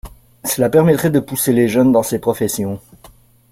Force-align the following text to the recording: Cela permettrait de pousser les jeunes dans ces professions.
Cela 0.45 0.71
permettrait 0.71 1.11
de 1.11 1.19
pousser 1.19 1.53
les 1.53 1.67
jeunes 1.67 1.91
dans 1.91 2.01
ces 2.01 2.17
professions. 2.17 2.81